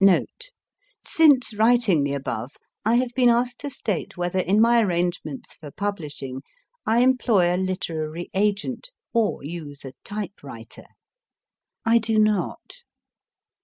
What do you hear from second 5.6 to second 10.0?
publishing, I employ a literary agent or use a